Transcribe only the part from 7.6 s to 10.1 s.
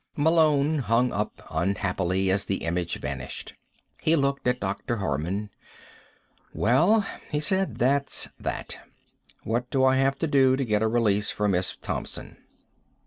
"that's that. What do I